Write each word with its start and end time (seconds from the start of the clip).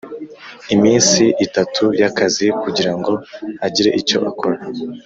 Iminsi 0.75 1.23
itatu 1.45 1.83
y 2.01 2.03
akazi 2.09 2.47
kugira 2.61 2.91
ngo 2.97 3.13
agire 3.65 3.89
icyo 3.99 4.17
akora 4.29 4.59